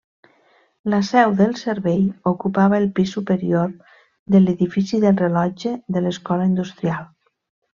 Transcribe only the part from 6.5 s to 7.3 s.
Industrial.